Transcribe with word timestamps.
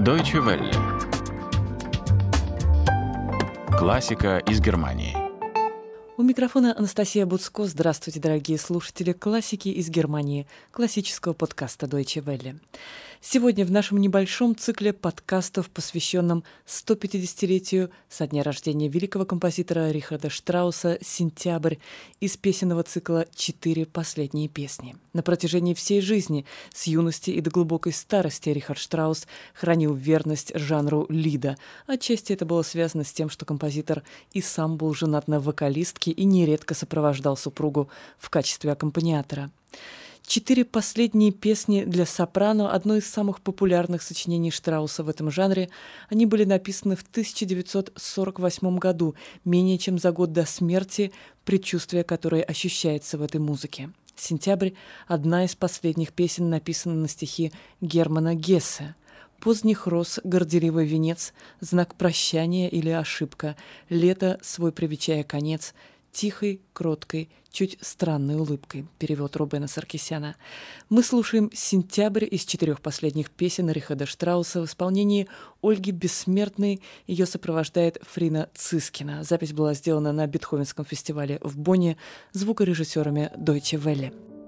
Deutsche 0.00 0.38
Welle. 0.38 0.72
Классика 3.78 4.38
из 4.38 4.58
Германии. 4.58 5.14
У 6.16 6.22
микрофона 6.22 6.74
Анастасия 6.74 7.26
Буцко. 7.26 7.66
Здравствуйте, 7.66 8.18
дорогие 8.18 8.56
слушатели 8.56 9.12
классики 9.12 9.68
из 9.68 9.90
Германии, 9.90 10.46
классического 10.70 11.34
подкаста 11.34 11.84
Deutsche 11.84 12.24
Welle. 12.24 12.56
Сегодня 13.22 13.66
в 13.66 13.70
нашем 13.70 13.98
небольшом 13.98 14.56
цикле 14.56 14.94
подкастов, 14.94 15.68
посвященном 15.68 16.42
150-летию 16.66 17.90
со 18.08 18.26
дня 18.26 18.42
рождения 18.42 18.88
великого 18.88 19.26
композитора 19.26 19.90
Рихарда 19.90 20.30
Штрауса 20.30 20.98
«Сентябрь» 21.02 21.76
из 22.20 22.38
песенного 22.38 22.82
цикла 22.82 23.26
«Четыре 23.34 23.84
последние 23.84 24.48
песни». 24.48 24.96
На 25.12 25.22
протяжении 25.22 25.74
всей 25.74 26.00
жизни, 26.00 26.46
с 26.72 26.86
юности 26.86 27.30
и 27.30 27.42
до 27.42 27.50
глубокой 27.50 27.92
старости, 27.92 28.48
Рихард 28.48 28.80
Штраус 28.80 29.26
хранил 29.52 29.92
верность 29.92 30.52
жанру 30.54 31.04
лида. 31.10 31.58
Отчасти 31.86 32.32
это 32.32 32.46
было 32.46 32.62
связано 32.62 33.04
с 33.04 33.12
тем, 33.12 33.28
что 33.28 33.44
композитор 33.44 34.02
и 34.32 34.40
сам 34.40 34.78
был 34.78 34.94
женат 34.94 35.28
на 35.28 35.40
вокалистке 35.40 36.10
и 36.10 36.24
нередко 36.24 36.72
сопровождал 36.72 37.36
супругу 37.36 37.90
в 38.18 38.30
качестве 38.30 38.72
аккомпаниатора. 38.72 39.50
Четыре 40.26 40.64
последние 40.64 41.32
песни 41.32 41.82
для 41.84 42.06
сопрано– 42.06 42.72
одно 42.72 42.96
из 42.96 43.06
самых 43.06 43.40
популярных 43.40 44.00
сочинений 44.02 44.50
Штрауса 44.50 45.02
в 45.02 45.08
этом 45.08 45.30
жанре. 45.30 45.70
Они 46.08 46.24
были 46.24 46.44
написаны 46.44 46.94
в 46.94 47.02
1948 47.02 48.78
году, 48.78 49.14
менее 49.44 49.78
чем 49.78 49.98
за 49.98 50.12
год 50.12 50.32
до 50.32 50.46
смерти, 50.46 51.10
предчувствие 51.44 52.04
которое 52.04 52.42
ощущается 52.42 53.18
в 53.18 53.22
этой 53.22 53.40
музыке. 53.40 53.90
«Сентябрь»– 54.14 54.72
одна 55.08 55.44
из 55.44 55.56
последних 55.56 56.12
песен, 56.12 56.50
написана 56.50 56.94
на 56.94 57.08
стихи 57.08 57.52
Германа 57.80 58.34
Гессе. 58.34 58.94
Поздних 59.40 59.86
роз, 59.86 60.20
горделивый 60.22 60.86
венец, 60.86 61.32
знак 61.60 61.94
прощания 61.94 62.68
или 62.68 62.90
ошибка, 62.90 63.56
лето, 63.88 64.38
свой 64.42 64.70
привечая 64.70 65.24
конец, 65.24 65.74
тихой, 66.12 66.60
кроткой, 66.72 67.30
чуть 67.50 67.78
странной 67.80 68.36
улыбкой, 68.36 68.86
перевод 68.98 69.36
Рубена 69.36 69.68
Саркисяна. 69.68 70.36
Мы 70.88 71.02
слушаем 71.02 71.50
«Сентябрь» 71.52 72.26
из 72.30 72.44
четырех 72.44 72.80
последних 72.80 73.30
песен 73.30 73.70
Рихарда 73.70 74.06
Штрауса 74.06 74.60
в 74.60 74.66
исполнении 74.66 75.28
Ольги 75.62 75.90
Бессмертной. 75.90 76.80
Ее 77.06 77.26
сопровождает 77.26 77.98
Фрина 78.02 78.48
Цискина. 78.54 79.24
Запись 79.24 79.52
была 79.52 79.74
сделана 79.74 80.12
на 80.12 80.26
Бетховенском 80.26 80.84
фестивале 80.84 81.38
в 81.42 81.58
Бонне 81.58 81.96
звукорежиссерами 82.32 83.32
Deutsche 83.36 83.80
Welle. 83.82 84.39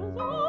Oh. 0.00 0.47